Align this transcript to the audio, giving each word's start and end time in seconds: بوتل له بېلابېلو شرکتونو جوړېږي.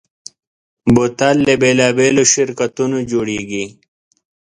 بوتل 0.93 1.35
له 1.47 1.53
بېلابېلو 1.61 2.23
شرکتونو 2.33 2.97
جوړېږي. 3.11 3.65